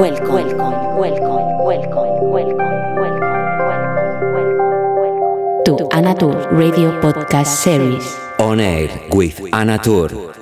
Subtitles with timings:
[0.00, 0.56] welcome,
[0.96, 2.56] welcome, welcome, welcome, welcome,
[2.96, 3.20] welcome,
[4.32, 8.16] welcome, to Anatur Radio Podcast Series.
[8.38, 10.32] On Air with Anatur.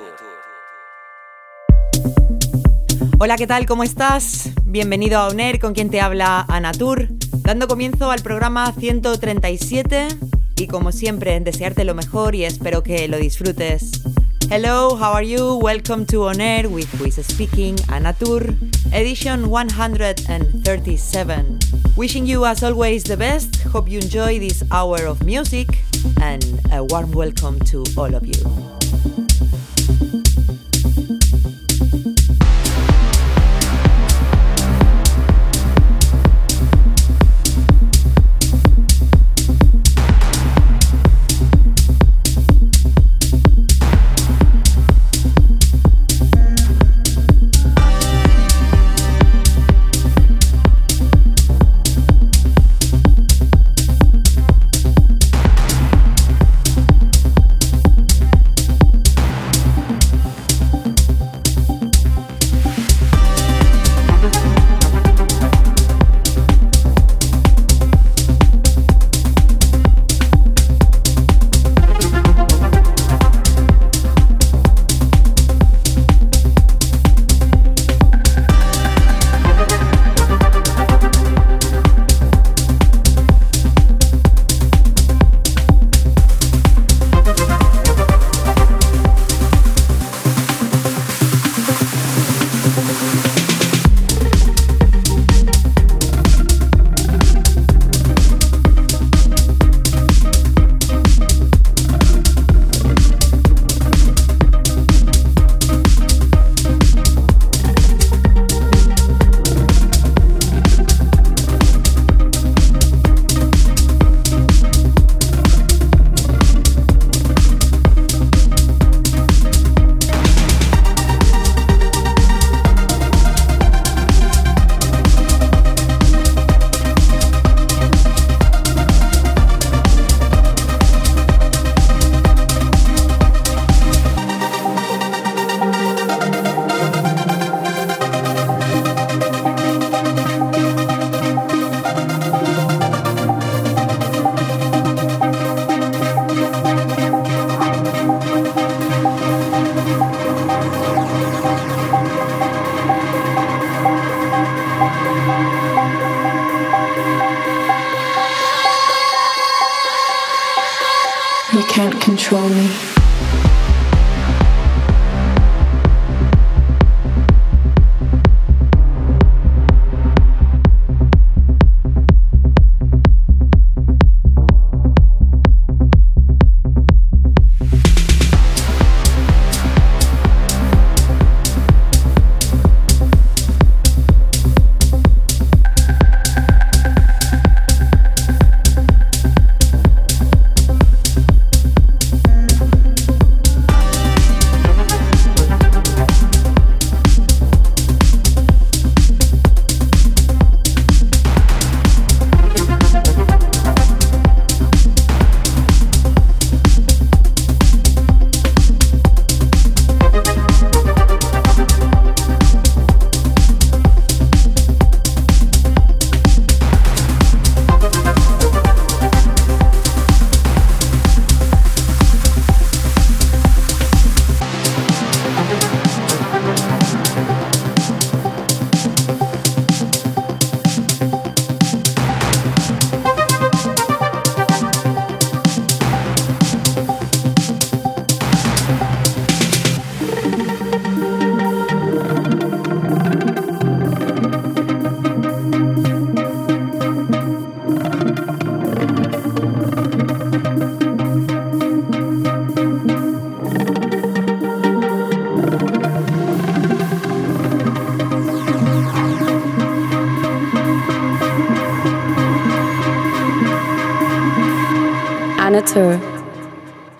[3.19, 3.65] Hola, ¿qué tal?
[3.65, 4.51] ¿Cómo estás?
[4.63, 7.09] Bienvenido a ONER, con quien te habla Anatur,
[7.41, 10.07] dando comienzo al programa 137
[10.55, 14.03] y como siempre, desearte lo mejor y espero que lo disfrutes.
[14.51, 15.59] Hello, how are you?
[15.61, 18.55] Welcome to On Air with Who is Speaking, Anatur,
[18.93, 21.59] edition 137.
[21.95, 23.61] Wishing you as always the best.
[23.63, 25.67] Hope you enjoy this hour of music
[26.21, 28.68] and a warm welcome to all of you.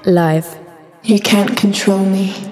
[0.05, 0.57] Live.
[1.03, 2.48] You can't control me.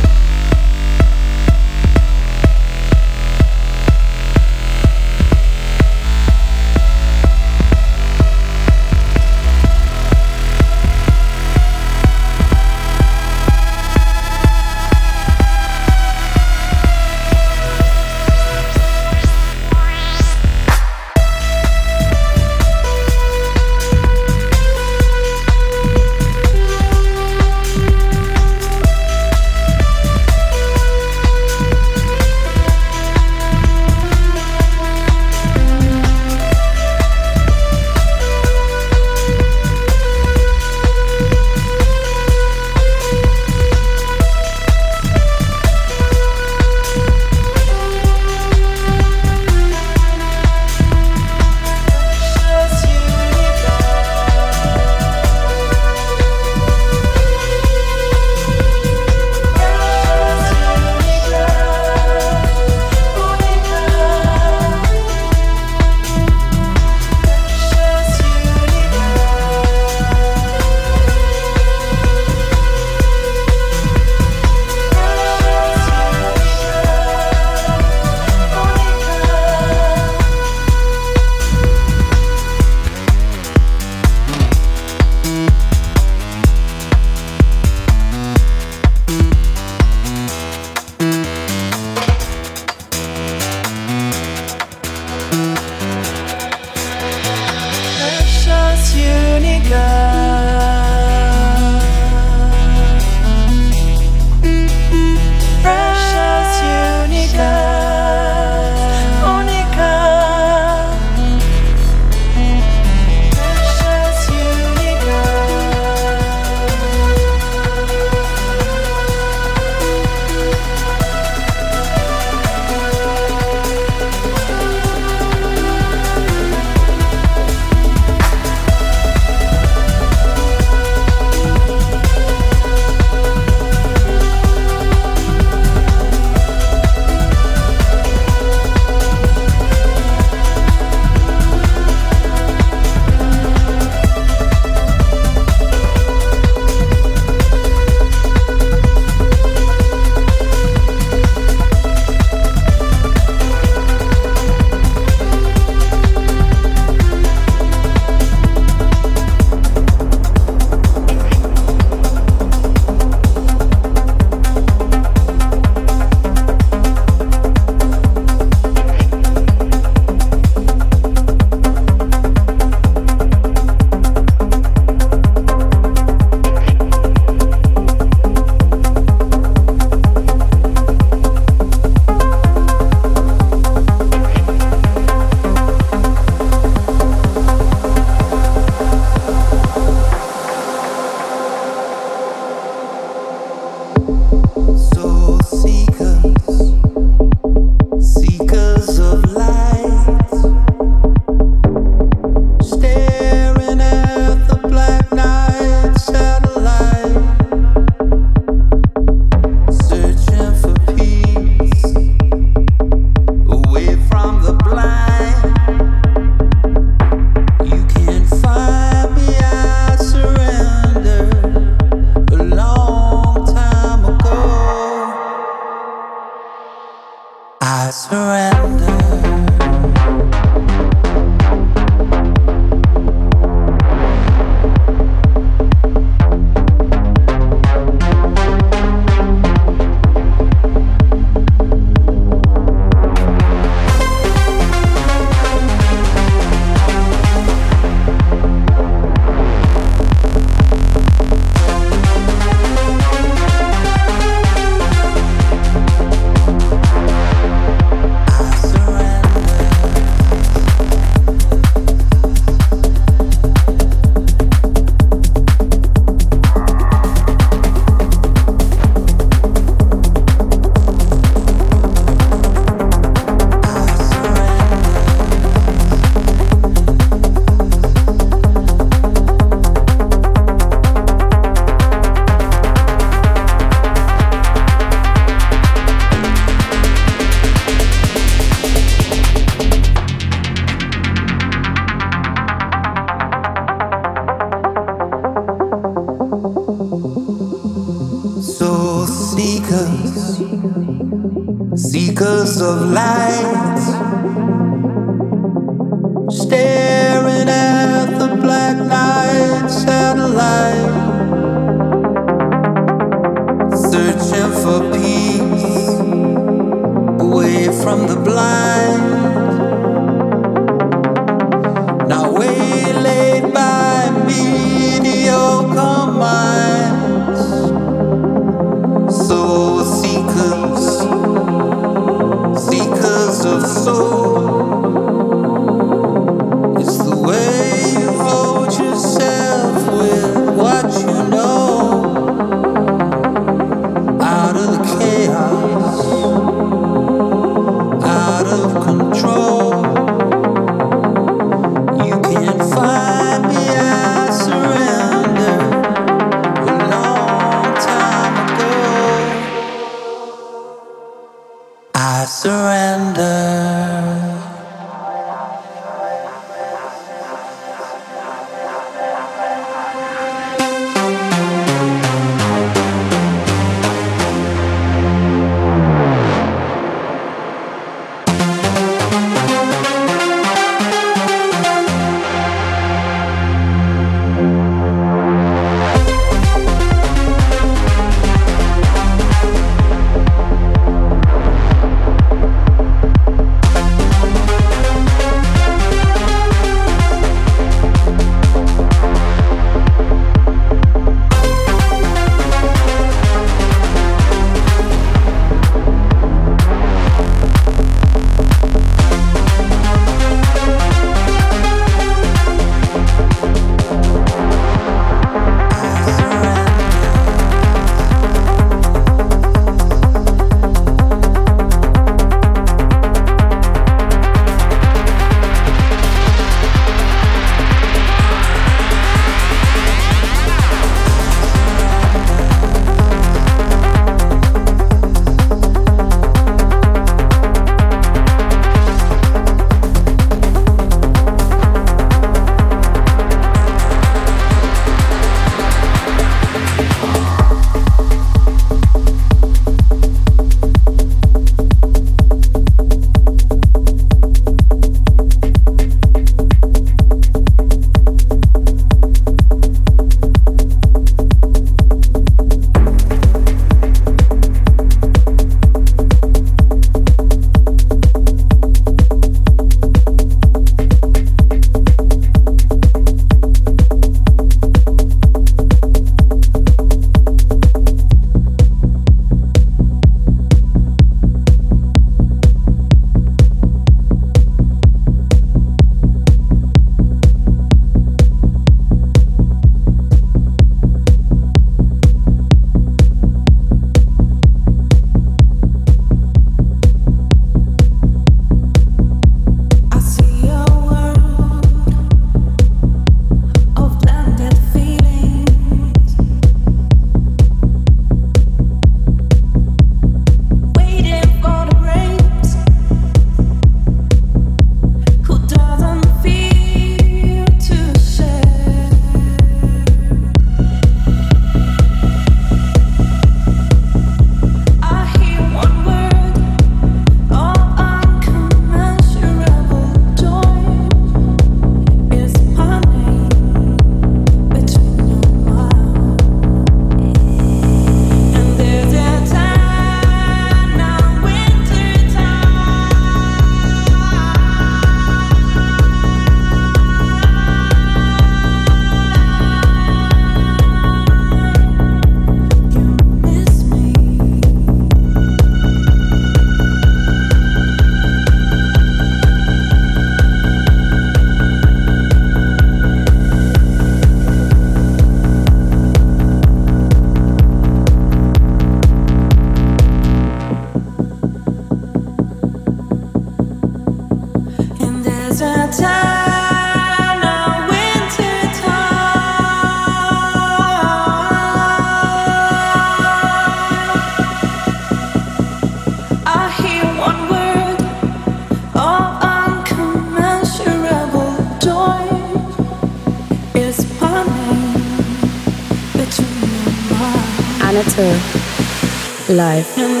[599.31, 600.00] Live.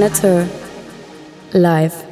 [0.00, 0.48] Anatur
[1.52, 2.09] live.